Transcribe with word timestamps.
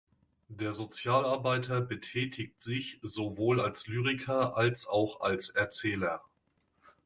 Der 0.49 0.73
Sozialarbeiter 0.73 1.79
betätigt 1.79 2.59
sich 2.59 2.97
sowohl 3.03 3.61
als 3.61 3.85
Lyriker 3.85 4.57
als 4.57 4.87
auch 4.87 5.21
als 5.21 5.49
Erzähler. 5.49 6.23